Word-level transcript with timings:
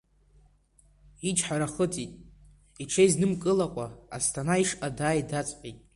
Ичҳара 1.27 1.67
хыҵит, 1.73 2.11
иҽизнымкылакәа, 2.81 3.85
Асҭана 4.15 4.55
ишҟа 4.63 4.87
дааи 4.97 5.21
дааҵҟьеит… 5.29 5.79